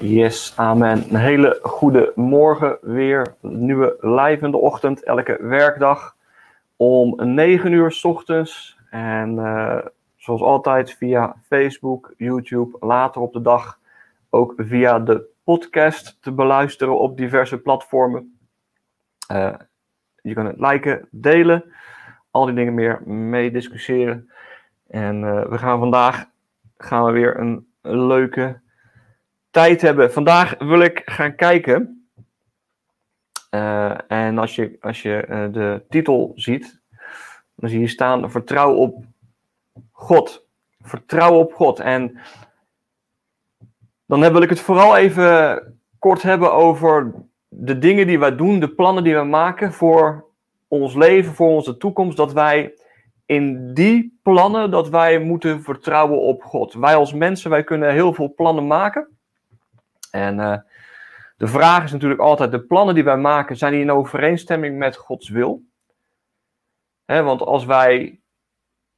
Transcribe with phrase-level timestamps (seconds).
[0.00, 1.04] Yes, amen.
[1.08, 3.34] Een hele goede morgen weer.
[3.40, 6.16] Nieuwe live in de ochtend, elke werkdag.
[6.76, 8.78] Om 9 uur s ochtends.
[8.90, 9.78] En uh,
[10.16, 13.78] zoals altijd via Facebook, YouTube, later op de dag
[14.30, 18.38] ook via de podcast te beluisteren op diverse platformen.
[19.32, 19.54] Uh,
[20.22, 21.64] je kan het liken, delen,
[22.30, 24.30] al die dingen meer mee discussiëren.
[24.88, 26.26] En uh, we gaan vandaag
[26.76, 28.60] gaan we weer een leuke
[29.50, 30.12] tijd hebben.
[30.12, 32.08] Vandaag wil ik gaan kijken.
[33.50, 36.80] Uh, en als je, als je uh, de titel ziet,
[37.54, 39.04] dan zie je staan: Vertrouw op
[39.90, 40.46] God.
[40.80, 41.80] Vertrouw op God.
[41.80, 42.18] En
[44.06, 45.62] dan wil ik het vooral even
[45.98, 47.14] kort hebben over
[47.48, 50.24] de dingen die wij doen, de plannen die we maken voor
[50.68, 52.16] ons leven, voor onze toekomst.
[52.16, 52.74] Dat wij
[53.26, 56.72] in die plannen, dat wij moeten vertrouwen op God.
[56.72, 59.17] Wij als mensen, wij kunnen heel veel plannen maken.
[60.10, 60.56] En uh,
[61.36, 64.96] de vraag is natuurlijk altijd, de plannen die wij maken, zijn die in overeenstemming met
[64.96, 65.62] Gods wil?
[67.06, 68.20] Want als wij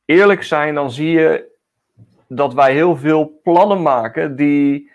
[0.05, 1.59] eerlijk zijn, dan zie je
[2.29, 4.91] dat wij heel veel plannen maken die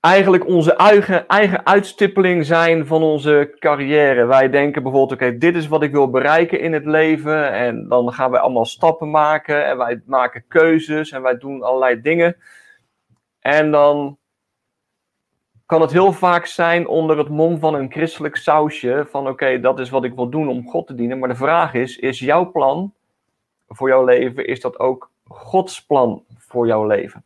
[0.00, 4.24] eigenlijk onze eigen, eigen uitstippeling zijn van onze carrière.
[4.24, 7.52] Wij denken bijvoorbeeld, oké, dit is wat ik wil bereiken in het leven.
[7.52, 12.00] En dan gaan wij allemaal stappen maken en wij maken keuzes en wij doen allerlei
[12.00, 12.36] dingen.
[13.40, 14.17] En dan
[15.68, 19.06] kan het heel vaak zijn onder het mom van een christelijk sausje.
[19.10, 21.18] Van oké, dat is wat ik wil doen om God te dienen.
[21.18, 22.92] Maar de vraag is, is jouw plan
[23.68, 27.24] voor jouw leven, is dat ook Gods plan voor jouw leven?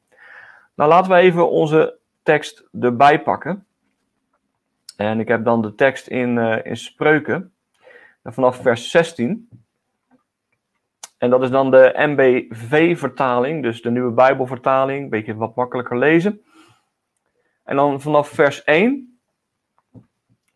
[0.75, 3.67] Nou, laten we even onze tekst erbij pakken.
[4.97, 7.53] En ik heb dan de tekst in, uh, in Spreuken,
[8.25, 9.49] vanaf vers 16.
[11.19, 16.43] En dat is dan de MBV-vertaling, dus de nieuwe Bijbelvertaling, een beetje wat makkelijker lezen.
[17.65, 19.21] En dan vanaf vers 1.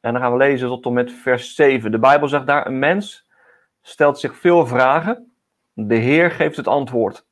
[0.00, 1.90] En dan gaan we lezen tot en met vers 7.
[1.90, 3.30] De Bijbel zegt daar: Een mens
[3.82, 5.32] stelt zich veel vragen.
[5.72, 7.26] De Heer geeft het antwoord.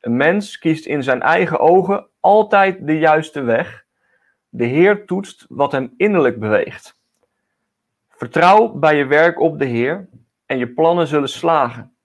[0.00, 3.84] Een mens kiest in zijn eigen ogen altijd de juiste weg.
[4.48, 6.98] De Heer toetst wat hem innerlijk beweegt.
[8.08, 10.08] Vertrouw bij je werk op de Heer
[10.46, 11.96] en je plannen zullen slagen.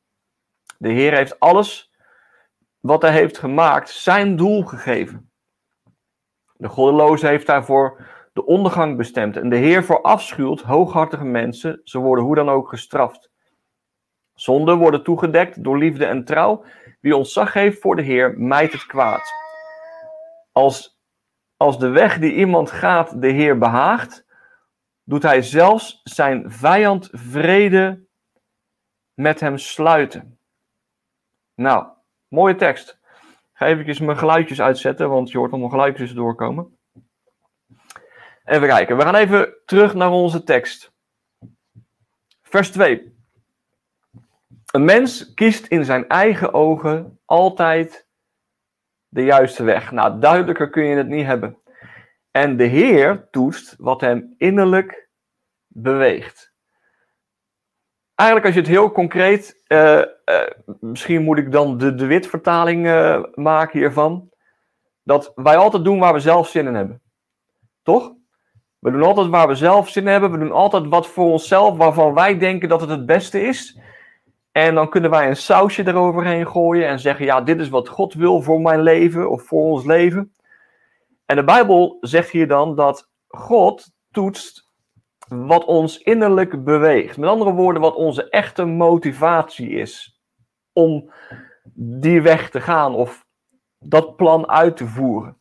[0.77, 1.91] De Heer heeft alles
[2.79, 5.26] wat hij heeft gemaakt zijn doel gegeven.
[6.57, 9.37] De goddeloze heeft daarvoor de ondergang bestemd.
[9.37, 11.81] En de Heer verafschuwt hooghartige mensen.
[11.83, 13.31] Ze worden hoe dan ook gestraft.
[14.33, 16.63] Zonden worden toegedekt door liefde en trouw.
[17.01, 19.31] Wie ontzag heeft voor de Heer, mijt het kwaad.
[20.51, 20.99] Als,
[21.57, 24.25] als de weg die iemand gaat de Heer behaagt,
[25.03, 28.05] doet hij zelfs zijn vijand vrede
[29.13, 30.39] met hem sluiten.
[31.55, 31.87] Nou,
[32.27, 32.99] mooie tekst.
[33.57, 36.77] Ga even mijn geluidjes uitzetten, want je hoort allemaal geluidjes doorkomen.
[38.43, 40.93] Even kijken, we gaan even terug naar onze tekst.
[42.41, 43.15] Vers 2.
[44.71, 48.07] Een mens kiest in zijn eigen ogen altijd
[49.07, 49.91] de juiste weg.
[49.91, 51.57] Nou, duidelijker kun je het niet hebben.
[52.31, 55.09] En de Heer toetst wat hem innerlijk
[55.67, 56.53] beweegt.
[58.17, 60.03] Eigenlijk als je het heel concreet, uh, uh,
[60.79, 64.29] misschien moet ik dan de, de witvertaling uh, maken hiervan.
[65.03, 67.01] Dat wij altijd doen waar we zelf zin in hebben.
[67.83, 68.13] Toch?
[68.79, 70.31] We doen altijd waar we zelf zin in hebben.
[70.31, 73.79] We doen altijd wat voor onszelf, waarvan wij denken dat het het beste is.
[74.51, 78.13] En dan kunnen wij een sausje eroverheen gooien en zeggen: Ja, dit is wat God
[78.13, 80.33] wil voor mijn leven of voor ons leven.
[81.25, 84.66] En de Bijbel zegt hier dan dat God toetst
[85.27, 87.17] wat ons innerlijk beweegt.
[87.17, 90.21] Met andere woorden, wat onze echte motivatie is
[90.73, 91.11] om
[91.73, 93.25] die weg te gaan of
[93.79, 95.37] dat plan uit te voeren.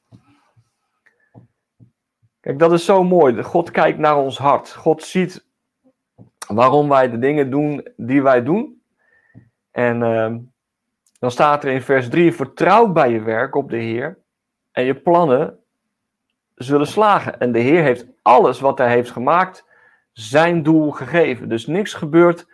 [2.40, 3.42] Kijk, dat is zo mooi.
[3.42, 4.72] God kijkt naar ons hart.
[4.72, 5.46] God ziet
[6.48, 8.82] waarom wij de dingen doen die wij doen.
[9.70, 10.34] En uh,
[11.18, 14.18] dan staat er in vers 3: Vertrouw bij je werk op de Heer
[14.72, 15.58] en je plannen
[16.54, 17.38] zullen slagen.
[17.40, 19.65] En de Heer heeft alles wat hij heeft gemaakt
[20.18, 21.48] zijn doel gegeven.
[21.48, 22.46] Dus niks gebeurt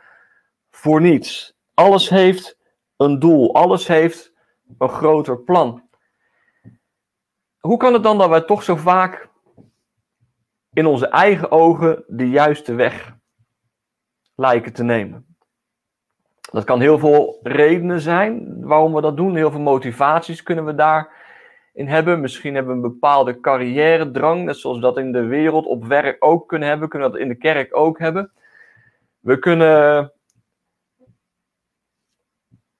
[0.71, 1.57] voor niets.
[1.75, 2.59] Alles heeft
[2.97, 3.55] een doel.
[3.55, 4.33] Alles heeft
[4.79, 5.89] een groter plan.
[7.59, 9.29] Hoe kan het dan dat wij toch zo vaak
[10.73, 13.17] in onze eigen ogen de juiste weg
[14.35, 15.37] lijken te nemen?
[16.53, 19.37] Dat kan heel veel redenen zijn waarom we dat doen.
[19.37, 21.22] Heel veel motivaties kunnen we daar
[21.73, 22.21] in hebben.
[22.21, 25.85] Misschien hebben we een bepaalde carrière drang, net zoals we dat in de wereld op
[25.85, 28.31] werk ook kunnen hebben, kunnen we dat in de kerk ook hebben.
[29.21, 30.13] We kunnen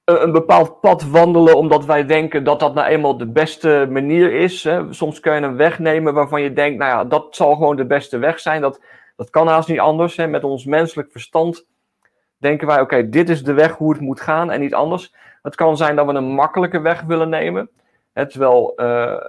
[0.03, 4.63] een, bepaald pad wandelen omdat wij denken dat dat nou eenmaal de beste manier is.
[4.63, 4.93] Hè.
[4.93, 7.85] Soms kun je een weg nemen waarvan je denkt, nou ja, dat zal gewoon de
[7.85, 8.61] beste weg zijn.
[8.61, 8.81] Dat,
[9.15, 10.17] dat kan haast niet anders.
[10.17, 10.27] Hè.
[10.27, 11.65] Met ons menselijk verstand
[12.37, 15.13] denken wij, oké, dit is de weg hoe het moet gaan en niet anders.
[15.41, 17.69] Het kan zijn dat we een makkelijke weg willen nemen.
[18.13, 19.21] Terwijl uh,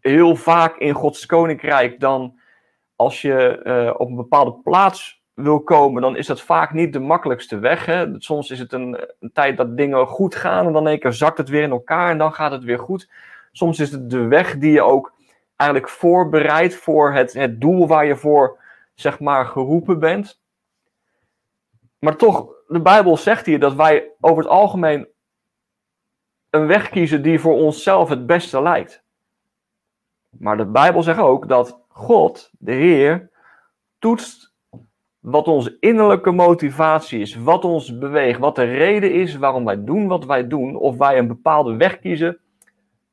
[0.00, 2.38] heel vaak in Gods koninkrijk dan,
[2.96, 6.98] als je uh, op een bepaalde plaats wil komen, dan is dat vaak niet de
[6.98, 7.86] makkelijkste weg.
[7.86, 8.06] Hè?
[8.18, 11.38] Soms is het een, een, tijd dat dingen goed gaan en dan één keer zakt
[11.38, 13.10] het weer in elkaar en dan gaat het weer goed.
[13.52, 15.12] Soms is het de weg die je ook
[15.56, 18.58] eigenlijk voorbereidt voor het, het doel waar je voor,
[18.94, 20.40] zeg maar, geroepen bent.
[21.98, 25.08] Maar toch, de Bijbel zegt hier dat wij over het algemeen
[26.52, 29.04] een weg kiezen die voor onszelf het beste lijkt.
[30.30, 33.30] Maar de Bijbel zegt ook dat God, de Heer,
[33.98, 34.54] toetst
[35.20, 40.06] wat onze innerlijke motivatie is, wat ons beweegt, wat de reden is waarom wij doen
[40.06, 42.38] wat wij doen, of wij een bepaalde weg kiezen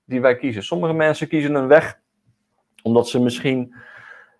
[0.05, 0.63] die wij kiezen.
[0.63, 1.99] Sommige mensen kiezen een weg
[2.83, 3.75] omdat ze misschien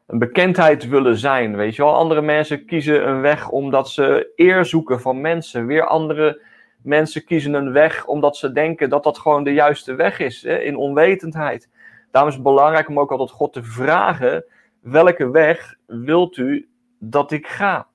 [0.08, 1.96] een bekendheid willen zijn, weet je wel.
[1.96, 5.66] Andere mensen kiezen een weg omdat ze eer zoeken van mensen.
[5.66, 6.42] Weer andere
[6.84, 10.58] mensen kiezen een weg omdat ze denken dat dat gewoon de juiste weg is, hè,
[10.58, 11.70] in onwetendheid.
[12.12, 14.46] Daarom is het belangrijk om ook altijd God te vragen,
[14.82, 17.88] welke weg wilt u dat ik ga.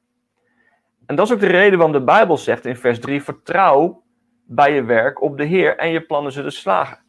[1.07, 4.03] En dat is ook de reden waarom de Bijbel zegt in vers 3: vertrouw
[4.47, 7.03] bij je werk op de Heer en je plannen zullen slagen.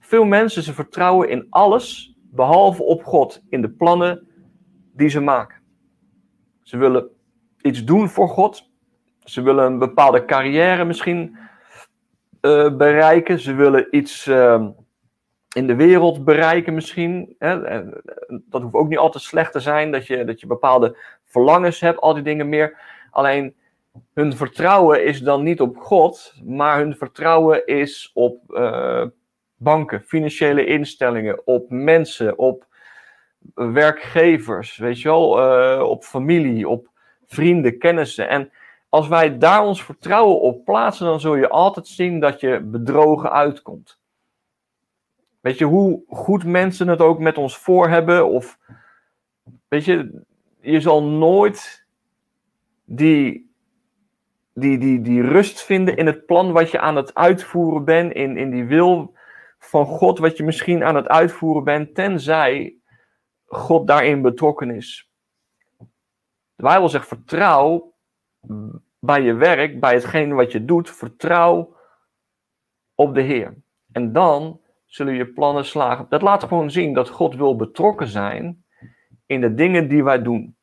[0.00, 4.28] Veel mensen ze vertrouwen in alles behalve op God, in de plannen
[4.92, 5.60] die ze maken.
[6.62, 7.08] Ze willen
[7.60, 8.71] iets doen voor God.
[9.24, 11.36] Ze willen een bepaalde carrière misschien
[12.40, 13.38] uh, bereiken.
[13.38, 14.66] Ze willen iets uh,
[15.54, 17.34] in de wereld bereiken misschien.
[17.38, 17.82] Hè?
[18.28, 22.00] Dat hoeft ook niet altijd slecht te zijn, dat je, dat je bepaalde verlangens hebt,
[22.00, 22.78] al die dingen meer.
[23.10, 23.54] Alleen
[24.14, 29.04] hun vertrouwen is dan niet op God, maar hun vertrouwen is op uh,
[29.56, 32.66] banken, financiële instellingen, op mensen, op
[33.54, 36.88] werkgevers, weet je wel, uh, op familie, op
[37.26, 38.28] vrienden, kennissen.
[38.28, 38.50] En
[38.92, 43.32] als wij daar ons vertrouwen op plaatsen, dan zul je altijd zien dat je bedrogen
[43.32, 44.00] uitkomt.
[45.40, 48.58] Weet je, hoe goed mensen het ook met ons voor hebben, of
[49.68, 50.24] weet je,
[50.60, 51.86] je zal nooit
[52.84, 53.54] die,
[54.54, 58.36] die, die, die rust vinden in het plan wat je aan het uitvoeren bent, in,
[58.36, 59.14] in die wil
[59.58, 62.76] van God wat je misschien aan het uitvoeren bent, tenzij
[63.46, 65.10] God daarin betrokken is.
[66.54, 67.91] De Bijbel zegt: vertrouw
[68.98, 71.76] bij je werk, bij hetgeen wat je doet, vertrouw
[72.94, 73.54] op de Heer.
[73.92, 76.06] En dan zullen je plannen slagen.
[76.08, 78.64] Dat laat gewoon zien dat God wil betrokken zijn
[79.26, 80.56] in de dingen die wij doen.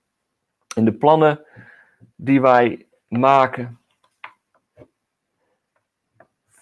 [0.76, 1.46] In de plannen
[2.16, 3.80] die wij maken.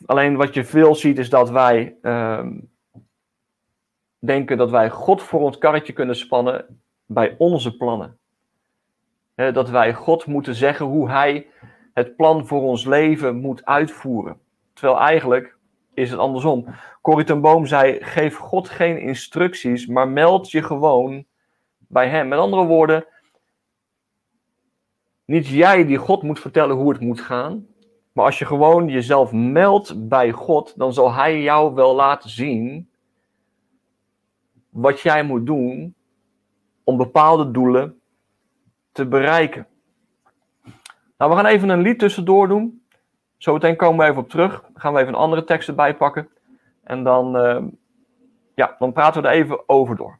[0.06, 2.48] Alleen wat je veel ziet is dat wij uh,
[4.20, 8.20] denken dat wij God voor ons karretje kunnen spannen bij onze plannen.
[9.38, 11.48] Dat wij God moeten zeggen hoe Hij
[11.94, 14.40] het plan voor ons leven moet uitvoeren.
[14.74, 15.58] Terwijl eigenlijk
[15.94, 16.66] is het andersom.
[17.02, 21.26] Corrie ten Boom zei: geef God geen instructies, maar meld je gewoon
[21.78, 22.28] bij Hem.
[22.28, 23.06] Met andere woorden,
[25.26, 27.68] niet jij die God moet vertellen hoe het moet gaan,
[28.12, 32.90] maar als je gewoon jezelf meldt bij God, dan zal Hij jou wel laten zien
[34.70, 35.96] wat jij moet doen
[36.84, 37.97] om bepaalde doelen
[38.98, 39.68] te bereiken.
[41.18, 42.82] Nou, we gaan even een lied tussendoor doen.
[43.38, 44.62] Zometeen komen we even op terug.
[44.62, 46.30] Dan gaan we even een andere tekst erbij pakken.
[46.84, 47.64] En dan, uh,
[48.56, 50.20] ja, dan praten we er even over door.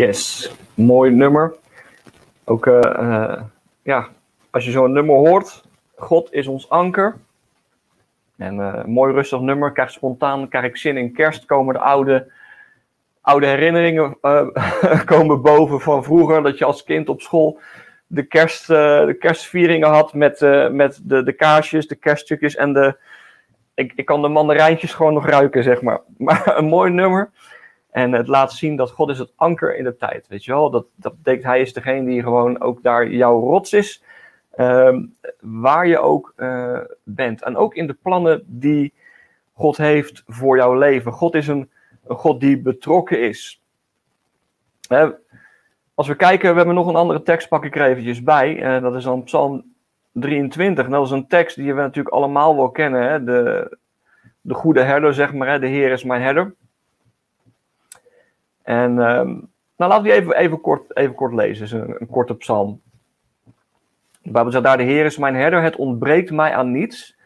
[0.00, 1.54] Yes, mooi nummer.
[2.44, 3.42] Ook uh,
[3.82, 4.08] ja,
[4.50, 5.64] als je zo'n nummer hoort,
[5.96, 7.16] God is ons anker.
[8.36, 12.32] En uh, mooi rustig nummer, krijg spontaan, krijg ik zin in kerst, komen de oude,
[13.20, 14.16] oude herinneringen
[15.12, 17.58] komen boven van vroeger, dat je als kind op school
[18.06, 20.40] de, kerst, de kerstvieringen had met,
[20.70, 22.96] met de, de kaarsjes, de kerststukjes en de,
[23.74, 26.00] ik, ik kan de mandarijntjes gewoon nog ruiken, zeg maar.
[26.18, 27.30] Maar een mooi nummer.
[27.90, 30.70] En het laat zien dat God is het anker in de tijd, weet je wel.
[30.70, 34.02] Dat, dat betekent, hij is degene die gewoon ook daar jouw rots is.
[34.50, 35.04] Ehm,
[35.40, 37.42] waar je ook uh, bent.
[37.42, 38.92] En ook in de plannen die
[39.52, 41.12] God heeft voor jouw leven.
[41.12, 41.70] God is een,
[42.06, 43.62] God die betrokken is.
[45.94, 48.76] als we kijken, we hebben nog een andere tekst, pak ik er eventjes bij.
[48.76, 49.64] Uh, dat is dan Psalm
[50.12, 50.84] 23.
[50.84, 53.02] En dat is een tekst die we natuurlijk allemaal wel kennen.
[53.02, 53.24] Hè?
[53.24, 53.76] De,
[54.40, 55.48] de goede herder, zeg maar.
[55.48, 55.58] Hè?
[55.58, 56.54] De Heer is mijn herder.
[58.70, 61.64] En um, nou, laten we die even, even, kort, even kort lezen.
[61.64, 62.80] Is een, een korte psalm.
[64.22, 67.16] De Bijbel zegt daar, de Heer is mijn herder, het ontbreekt mij aan niets.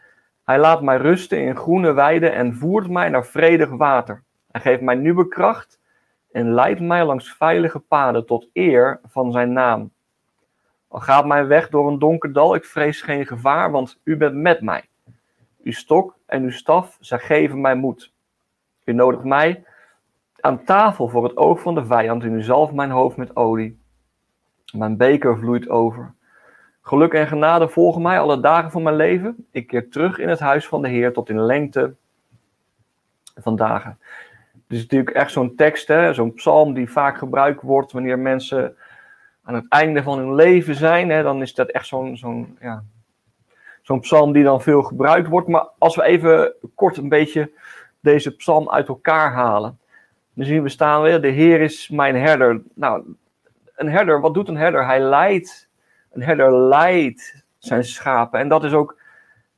[0.43, 4.23] Hij laat mij rusten in groene weiden en voert mij naar vredig water.
[4.51, 5.79] Hij geeft mij nieuwe kracht
[6.31, 9.91] en leidt mij langs veilige paden tot eer van zijn naam.
[10.87, 14.35] Al gaat mijn weg door een donker dal, ik vrees geen gevaar, want u bent
[14.35, 14.83] met mij.
[15.63, 18.13] Uw stok en uw staf, zij geven mij moed.
[18.83, 19.63] U nodigt mij
[20.45, 23.79] aan tafel voor het oog van de vijand en u zalft mijn hoofd met olie.
[24.73, 26.13] Mijn beker vloeit over.
[26.81, 29.47] Geluk en genade volgen mij alle dagen van mijn leven.
[29.51, 31.95] Ik keer terug in het huis van de Heer tot in lengte
[33.35, 33.99] van dagen.
[34.67, 38.75] Is natuurlijk echt zo'n tekst, zo'n psalm die vaak gebruikt wordt wanneer mensen
[39.43, 41.09] aan het einde van hun leven zijn.
[41.09, 42.83] Hè, dan is dat echt zo'n zo'n ja,
[43.81, 45.47] zo'n psalm die dan veel gebruikt wordt.
[45.47, 47.51] Maar als we even kort een beetje
[47.99, 49.79] deze psalm uit elkaar halen.
[50.35, 52.61] Dan zien we staan weer, de Heer is mijn herder.
[52.73, 53.15] Nou,
[53.75, 54.85] een herder, wat doet een herder?
[54.85, 55.69] Hij leidt
[56.15, 58.39] een herder leidt zijn schapen.
[58.39, 58.97] En dat is ook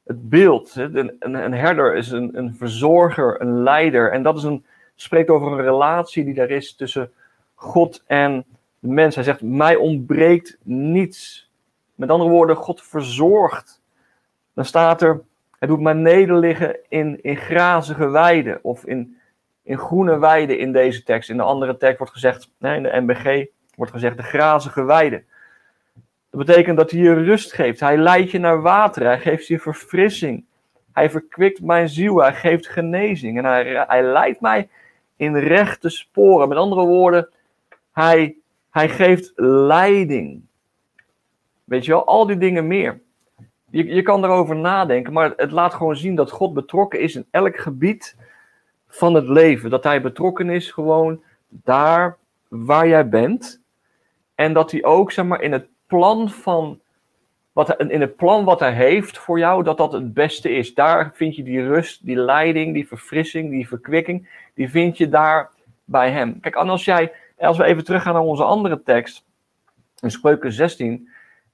[0.03, 0.75] het beeld.
[0.75, 4.11] Een, herder is een, een verzorger, een leider.
[4.11, 4.65] En dat is een,
[4.95, 7.11] spreekt over een relatie die er is tussen
[7.55, 8.45] God en
[8.79, 9.15] de mens.
[9.15, 11.49] Hij zegt, mij ontbreekt niets.
[11.95, 13.81] Met andere woorden, God verzorgt.
[14.53, 15.21] Dan staat er,
[15.59, 18.59] hij doet mij nederliggen in, in grazige weiden.
[18.61, 19.17] Of in,
[19.67, 21.29] in groene weiden in deze tekst.
[21.29, 23.45] In de andere tekst wordt gezegd, in de MBG
[23.75, 25.25] wordt gezegd de grazige weiden.
[26.29, 27.79] Dat betekent dat hij je rust geeft.
[27.79, 29.03] Hij leidt je naar water.
[29.03, 30.45] Hij geeft je verfrissing.
[30.93, 32.21] Hij verkwikt mijn ziel.
[32.21, 33.37] Hij geeft genezing.
[33.37, 34.69] En hij, hij leidt mij
[35.15, 36.49] in rechte sporen.
[36.49, 37.29] Met andere woorden,
[37.91, 38.35] hij,
[38.69, 40.41] hij geeft leiding.
[41.63, 43.01] Weet je wel, al die dingen meer.
[43.69, 47.25] Je, je kan erover nadenken, maar het laat gewoon zien dat God betrokken is in
[47.31, 48.15] elk gebied
[48.87, 49.69] van het leven.
[49.69, 52.17] Dat hij betrokken is gewoon daar
[52.47, 53.61] waar jij bent.
[54.35, 56.79] En dat hij ook, zeg maar, in het plan van.
[57.51, 60.73] Wat, in het plan wat hij heeft voor jou, dat dat het beste is.
[60.73, 64.29] Daar vind je die rust, die leiding, die verfrissing, die verkwikking.
[64.53, 65.49] Die vind je daar
[65.85, 66.39] bij hem.
[66.39, 69.25] Kijk, als, jij, als we even teruggaan naar onze andere tekst,
[70.01, 71.09] in Spreuken 16.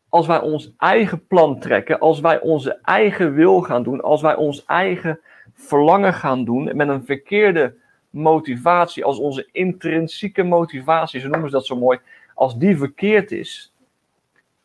[0.09, 4.35] Als wij ons eigen plan trekken, als wij onze eigen wil gaan doen, als wij
[4.35, 5.19] ons eigen
[5.63, 7.75] verlangen gaan doen met een verkeerde
[8.09, 11.99] motivatie, als onze intrinsieke motivatie, zo noemen ze dat zo mooi,
[12.33, 13.73] als die verkeerd is,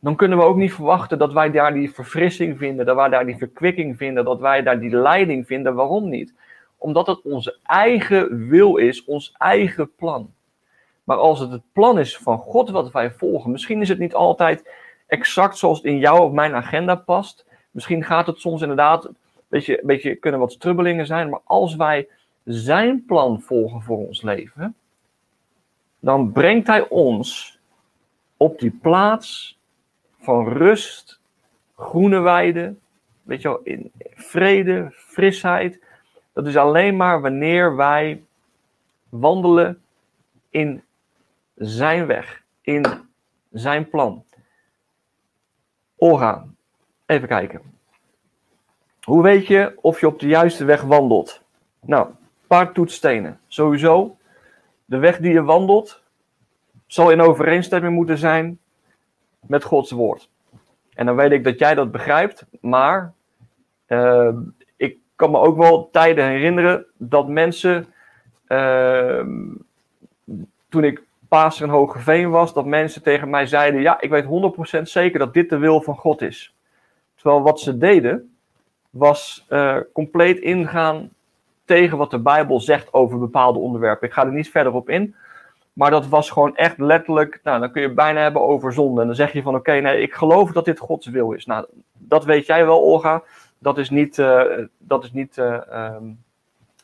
[0.00, 3.26] dan kunnen we ook niet verwachten dat wij daar die verfrissing vinden, dat wij daar
[3.26, 5.74] die verkwikking vinden, dat wij daar die leiding vinden.
[5.74, 6.34] Waarom niet?
[6.78, 10.32] Omdat het onze eigen wil is, ons eigen plan.
[11.04, 14.14] Maar als het het plan is van God wat wij volgen, misschien is het niet
[14.14, 14.70] altijd
[15.06, 17.46] exact zoals het in jouw of mijn agenda past.
[17.70, 19.10] Misschien gaat het soms inderdaad
[19.48, 22.08] beetje, beetje kunnen wat strubbelingen zijn, maar als wij
[22.44, 24.76] zijn plan volgen voor ons leven,
[26.00, 27.58] dan brengt hij ons
[28.36, 29.58] op die plaats
[30.18, 31.20] van rust,
[31.76, 32.80] groene weiden,
[33.22, 35.82] weet je wel, in vrede, frisheid.
[36.32, 38.24] Dat is alleen maar wanneer wij
[39.08, 39.82] wandelen
[40.50, 40.82] in
[41.54, 42.84] zijn weg, in
[43.50, 44.24] zijn plan.
[45.96, 46.46] Ora,
[47.06, 47.77] even kijken.
[49.08, 51.42] Hoe weet je of je op de juiste weg wandelt?
[51.80, 52.16] Nou, een
[52.46, 53.40] paar toetsstenen.
[53.46, 54.16] Sowieso,
[54.84, 56.02] de weg die je wandelt
[56.86, 58.58] zal in overeenstemming moeten zijn
[59.40, 60.28] met Gods woord.
[60.94, 63.12] En dan weet ik dat jij dat begrijpt, maar
[63.86, 64.28] uh,
[64.76, 67.86] ik kan me ook wel tijden herinneren dat mensen,
[68.48, 69.24] uh,
[70.68, 74.82] toen ik pastor in Hogeveen was, dat mensen tegen mij zeiden, ja, ik weet 100%
[74.82, 76.54] zeker dat dit de wil van God is.
[77.14, 78.32] Terwijl wat ze deden,
[78.90, 81.10] was uh, compleet ingaan
[81.64, 84.08] tegen wat de Bijbel zegt over bepaalde onderwerpen.
[84.08, 85.14] Ik ga er niet verder op in,
[85.72, 89.00] Maar dat was gewoon echt letterlijk, nou, dan kun je het bijna hebben over zonde.
[89.00, 91.46] En dan zeg je van, oké, nee, ik geloof dat dit Gods wil is.
[91.46, 93.22] Nou, dat weet jij wel, Olga.
[93.58, 94.42] Dat is niet, uh,
[94.78, 96.24] dat is niet uh, um,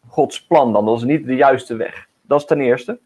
[0.09, 0.87] Gods plan dan.
[0.87, 2.07] Dat is niet de juiste weg.
[2.23, 2.99] Dat is ten eerste.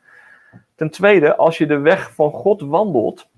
[0.75, 3.29] Ten tweede, als je de weg van God wandelt,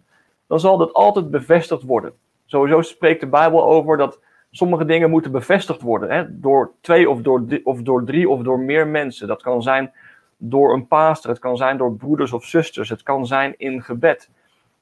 [0.47, 2.13] dan zal dat altijd bevestigd worden.
[2.47, 4.19] Sowieso spreekt de Bijbel over dat
[4.51, 6.11] sommige dingen moeten bevestigd worden.
[6.11, 6.41] Hè?
[6.41, 9.29] Door twee of door, of door drie of door meer mensen.
[9.29, 9.93] Dat kan zijn
[10.37, 14.31] door een pastor, het kan zijn door broeders of zusters, het kan zijn in gebed.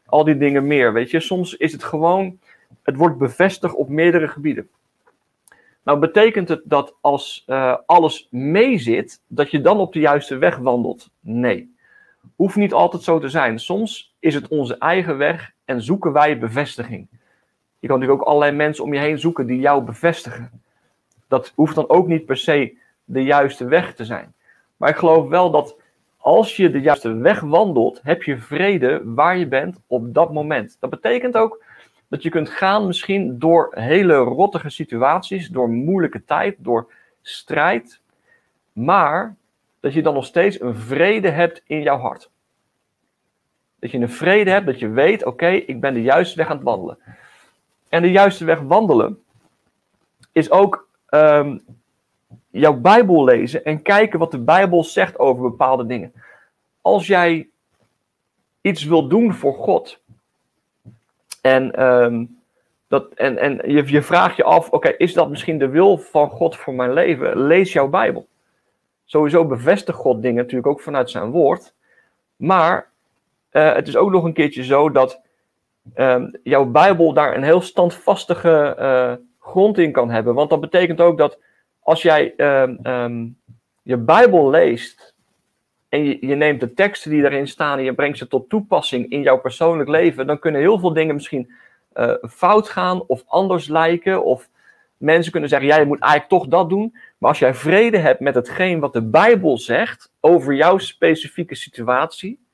[0.06, 1.20] Al die dingen meer, weet je.
[1.20, 2.38] Soms is het gewoon,
[2.82, 4.68] het wordt bevestigd op meerdere gebieden.
[5.82, 10.56] Nou betekent het dat als uh, alles meezit, dat je dan op de juiste weg
[10.56, 11.10] wandelt?
[11.20, 11.76] Nee.
[12.36, 13.58] Hoeft niet altijd zo te zijn.
[13.58, 17.08] Soms is het onze eigen weg en zoeken wij bevestiging.
[17.78, 20.62] Je kan natuurlijk ook allerlei mensen om je heen zoeken die jou bevestigen.
[21.28, 24.34] Dat hoeft dan ook niet per se de juiste weg te zijn.
[24.76, 25.76] Maar ik geloof wel dat
[26.16, 30.76] als je de juiste weg wandelt, heb je vrede waar je bent op dat moment.
[30.80, 31.64] Dat betekent ook
[32.08, 38.00] dat je kunt gaan misschien door hele rottige situaties, door moeilijke tijd, door strijd,
[38.72, 39.36] maar
[39.80, 42.30] dat je dan nog steeds een vrede hebt in jouw hart.
[43.78, 46.56] Dat je een vrede hebt, dat je weet, oké, ik ben de juiste weg aan
[46.56, 46.98] het wandelen.
[47.88, 49.22] En de juiste weg wandelen
[50.32, 51.64] is ook um,
[52.50, 56.12] jouw Bijbel lezen en kijken wat de Bijbel zegt over bepaalde dingen.
[56.80, 57.48] Als jij
[58.60, 60.00] iets wil doen voor God
[61.40, 62.40] en, um,
[62.88, 66.30] dat, en, en je, je vraagt je af, oké, is dat misschien de wil van
[66.30, 67.38] God voor mijn leven?
[67.38, 68.28] Lees jouw Bijbel.
[69.04, 71.74] Sowieso bevestigt God dingen natuurlijk ook vanuit zijn woord.
[72.36, 72.90] Maar
[73.52, 75.20] uh, het is ook nog een keertje zo dat
[75.96, 80.34] um, jouw Bijbel daar een heel standvastige uh, grond in kan hebben.
[80.34, 81.38] Want dat betekent ook dat
[81.80, 83.38] als jij um, um,
[83.82, 85.14] je Bijbel leest
[85.88, 89.22] en je, neemt de teksten die daarin staan en je brengt ze tot toepassing in
[89.22, 91.52] jouw persoonlijk leven, dan kunnen heel veel dingen misschien
[91.94, 94.24] uh, fout gaan of anders lijken.
[94.24, 94.48] Of
[94.96, 96.96] mensen kunnen zeggen, jij moet eigenlijk toch dat doen.
[97.18, 102.46] Maar als jij vrede hebt met hetgeen wat de Bijbel zegt over jouw specifieke situatie,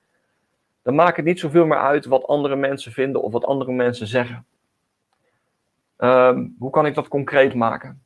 [0.85, 4.07] dan maakt het niet zoveel meer uit wat andere mensen vinden of wat andere mensen
[4.07, 4.47] zeggen.
[5.99, 8.03] Um, hoe kan ik dat concreet maken?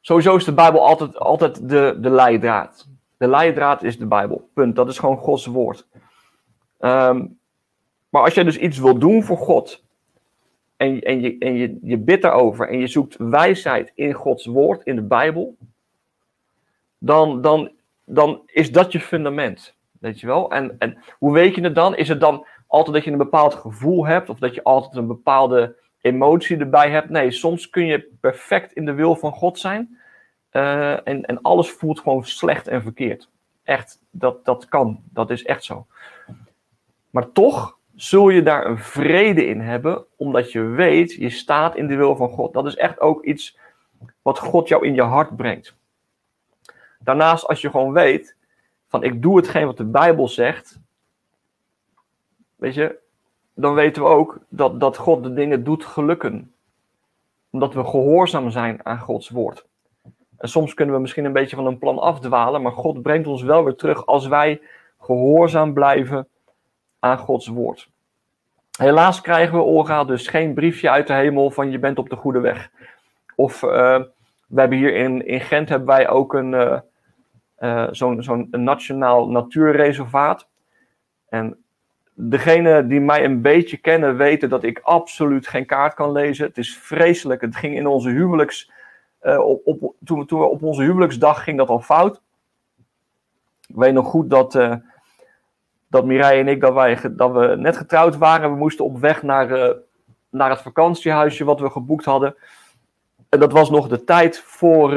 [0.00, 2.88] Sowieso is de Bijbel altijd, altijd de, de leidraad.
[3.16, 4.50] De leidraad is de Bijbel.
[4.54, 4.76] Punt.
[4.76, 5.86] Dat is gewoon Gods woord.
[6.80, 7.38] Um,
[8.08, 9.84] maar als jij dus iets wil doen voor God.
[10.76, 12.68] En, en, je, en je, je bidt daarover.
[12.68, 15.56] En je zoekt wijsheid in Gods woord, in de Bijbel.
[16.98, 17.72] Dan, dan,
[18.04, 19.75] dan is dat je fundament.
[20.00, 20.50] Weet je wel?
[20.50, 21.96] En, en hoe weet je het dan?
[21.96, 24.28] Is het dan altijd dat je een bepaald gevoel hebt?
[24.28, 27.10] Of dat je altijd een bepaalde emotie erbij hebt?
[27.10, 29.98] Nee, soms kun je perfect in de wil van God zijn.
[30.52, 33.30] Uh, en, en alles voelt gewoon slecht en verkeerd.
[33.64, 35.02] Echt, dat, dat kan.
[35.10, 35.86] Dat is echt zo.
[37.10, 41.86] Maar toch zul je daar een vrede in hebben, omdat je weet, je staat in
[41.86, 42.52] de wil van God.
[42.52, 43.58] Dat is echt ook iets
[44.22, 45.76] wat God jou in je hart brengt.
[46.98, 48.35] Daarnaast, als je gewoon weet,
[48.88, 50.80] van ik doe hetgeen wat de Bijbel zegt,
[52.56, 52.98] weet je,
[53.54, 56.52] dan weten we ook dat, dat God de dingen doet gelukken.
[57.50, 59.66] Omdat we gehoorzaam zijn aan Gods woord.
[60.36, 63.42] En soms kunnen we misschien een beetje van een plan afdwalen, maar God brengt ons
[63.42, 64.60] wel weer terug als wij
[65.00, 66.28] gehoorzaam blijven
[66.98, 67.88] aan Gods woord.
[68.78, 72.16] Helaas krijgen we, Olga, dus geen briefje uit de hemel van je bent op de
[72.16, 72.70] goede weg.
[73.34, 73.70] Of uh,
[74.46, 76.78] we hebben hier in, in Gent hebben wij ook een, uh,
[77.58, 80.48] uh, zo'n zo'n nationaal natuurreservaat.
[81.28, 81.64] En
[82.14, 86.46] degene die mij een beetje kennen weten dat ik absoluut geen kaart kan lezen.
[86.46, 87.40] Het is vreselijk.
[87.40, 88.70] Het ging in onze huwelijks.
[89.22, 92.20] Uh, op, op, toen, toen op onze huwelijksdag ging dat al fout.
[93.66, 94.74] Ik weet nog goed dat, uh,
[95.88, 98.50] dat Mireille en ik, dat, wij, dat we net getrouwd waren.
[98.50, 99.76] We moesten op weg naar,
[100.30, 102.36] naar het vakantiehuisje wat we geboekt hadden.
[103.28, 104.92] En dat was nog de tijd voor,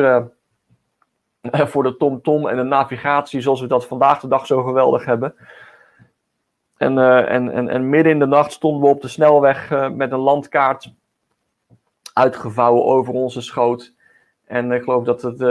[1.42, 5.06] voor de TomTom -tom en de navigatie zoals we dat vandaag de dag zo geweldig
[5.06, 5.36] hebben.
[6.78, 9.90] En, uh, en, en, en midden in de nacht stonden we op de snelweg uh,
[9.90, 10.94] met een landkaart
[12.14, 13.94] uitgevouwen over onze schoot.
[14.46, 15.42] En ik geloof dat het,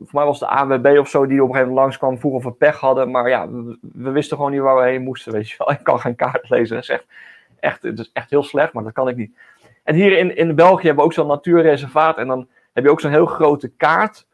[0.00, 2.44] voor mij was de AWB of zo die op een gegeven moment langskwam, vroeg of
[2.44, 3.10] we pech hadden.
[3.10, 5.70] Maar ja, we, we, wisten gewoon niet waar we heen moesten, weet je wel.
[5.78, 6.74] Ik kan geen kaart lezen.
[6.74, 7.06] Dat is echt,
[7.60, 9.36] echt, het is echt heel slecht, maar dat kan ik niet.
[9.82, 12.16] En hier in, in België hebben we ook zo'n natuurreservaat.
[12.16, 14.26] En dan heb je ook zo'n heel grote kaart.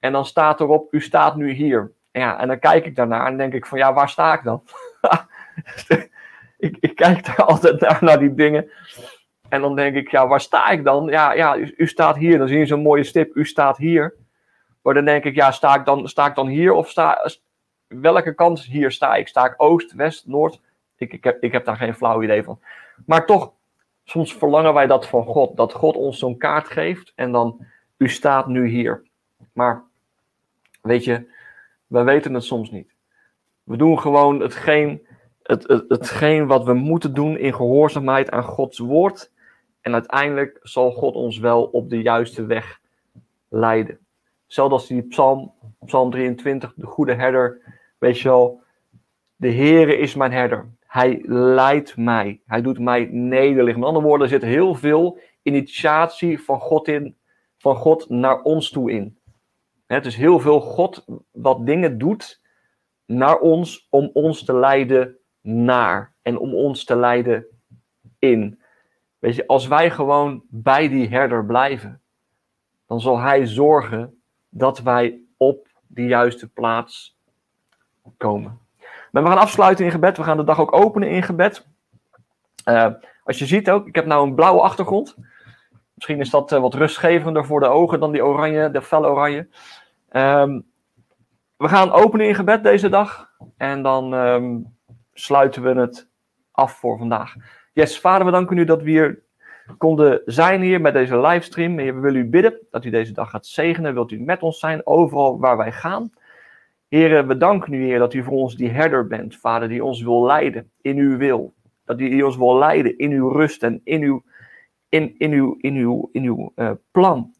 [0.00, 1.92] En dan staat erop, u staat nu hier.
[2.12, 4.62] Ja, en dan kijk ik daarnaar en denk ik van, ja, waar sta ik dan?
[6.58, 8.70] ik, ik, kijk daar altijd naar, naar die dingen.
[9.48, 11.06] En dan denk ik, ja, waar sta ik dan?
[11.06, 12.38] Ja, ja u, staat hier.
[12.38, 14.14] Dan zie je zo'n mooie stip, u staat hier.
[14.82, 17.30] Maar dan denk ik, ja, sta ik dan, sta ik dan hier of sta,
[17.86, 19.28] welke kant hier sta ik?
[19.28, 20.60] Sta ik oost, west, noord?
[20.96, 22.60] Ik, ik, heb, ik heb daar geen flauw idee van.
[23.06, 23.52] Maar toch,
[24.04, 25.56] soms verlangen wij dat van God.
[25.56, 29.02] Dat God ons zo'n kaart geeft en dan, u staat nu hier.
[29.52, 29.84] Maar,
[30.80, 31.30] weet je,
[31.86, 32.94] wij weten het soms niet.
[33.62, 35.06] We doen gewoon hetgeen,
[35.42, 39.32] het, het, hetgeen wat we moeten doen in gehoorzaamheid aan Gods woord.
[39.80, 42.80] En uiteindelijk zal God ons wel op de juiste weg
[43.48, 43.98] leiden.
[44.46, 45.52] Zelfs als die psalm,
[45.84, 47.60] psalm 23, de goede herder,
[47.98, 48.62] weet je wel,
[49.36, 50.68] de Heere is mijn herder.
[50.86, 52.40] Hij leidt mij.
[52.46, 53.78] Hij doet mij nederliggen.
[53.78, 57.16] Met andere woorden, er zit heel veel initiatie van God in,
[57.58, 59.17] van God naar ons toe in.
[59.88, 62.40] Het is heel veel God wat dingen doet
[63.06, 67.46] naar ons om ons te leiden naar en om ons te leiden
[68.18, 68.60] in.
[69.18, 72.00] Weet je, als wij gewoon bij die herder blijven,
[72.86, 77.18] dan zal hij zorgen dat wij op de juiste plaats
[78.16, 78.58] komen.
[79.10, 80.16] Maar we gaan afsluiten in gebed.
[80.16, 81.66] We gaan de dag ook openen in gebed.
[82.64, 82.92] Uh,
[83.24, 85.16] als je ziet ook, ik heb nou een blauwe achtergrond.
[85.98, 89.48] Misschien is dat uh, wat rustgevender voor de ogen dan die oranje, de felle oranje.
[90.12, 90.66] Um,
[91.56, 93.30] we gaan openen in gebed deze dag.
[93.56, 94.76] En dan um,
[95.12, 96.08] sluiten we het
[96.50, 97.34] af voor vandaag.
[97.72, 99.22] Yes, vader, we danken u dat we hier
[99.78, 101.76] konden zijn hier met deze livestream.
[101.76, 103.94] we willen u bidden dat u deze dag gaat zegenen.
[103.94, 106.10] Wilt u met ons zijn overal waar wij gaan.
[106.88, 110.02] Heren, we danken u, Heer, dat u voor ons die herder bent, Vader, die ons
[110.02, 111.54] wil leiden in uw wil.
[111.84, 114.22] Dat u ons wil leiden in uw rust en in uw,
[114.88, 117.34] in, in uw, in uw, in uw uh, plan.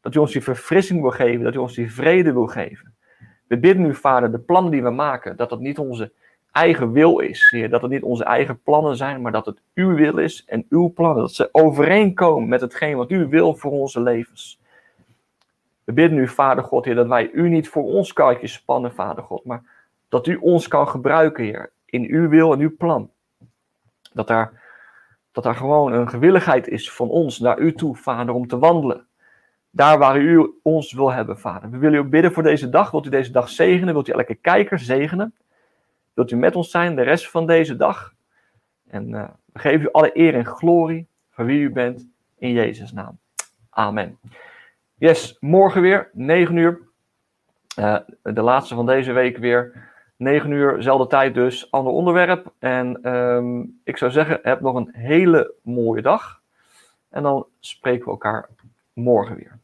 [0.00, 2.94] Dat u ons die verfrissing wil geven, dat u ons die vrede wil geven.
[3.46, 6.12] We bidden u, Vader, de plannen die we maken, dat dat niet onze
[6.52, 7.70] eigen wil is, Heer.
[7.70, 10.92] Dat het niet onze eigen plannen zijn, maar dat het uw wil is en uw
[10.92, 11.22] plannen.
[11.22, 14.60] Dat ze overeenkomen met hetgeen wat u wil voor onze levens.
[15.84, 19.24] We bidden u, Vader God, Heer, dat wij u niet voor ons karretje spannen, Vader
[19.24, 19.62] God, maar
[20.08, 23.10] dat u ons kan gebruiken, Heer, in uw wil en uw plan.
[24.12, 24.62] Dat daar,
[25.38, 29.06] dat daar gewoon een gewilligheid is van ons naar u toe, Vader, om te wandelen.
[29.70, 31.70] Daar waar u ons wil hebben, Vader.
[31.70, 32.90] We willen u bidden voor deze dag.
[32.90, 33.94] Wilt u deze dag zegenen?
[33.94, 35.34] Wilt u elke kijker zegenen?
[36.14, 38.14] Wilt u met ons zijn de rest van deze dag?
[38.88, 42.92] En uh, we geven u alle eer en glorie voor wie u bent in Jezus'
[42.92, 43.18] naam.
[43.70, 44.18] Amen.
[44.94, 46.80] Yes, morgen weer, 9 uur.
[47.78, 49.90] Uh, de laatste van deze week weer.
[50.18, 52.52] 9 uur, zelfde tijd dus, ander onderwerp.
[52.58, 56.40] En um, ik zou zeggen, heb nog een hele mooie dag.
[57.08, 58.48] En dan spreken we elkaar
[58.92, 59.58] morgen weer.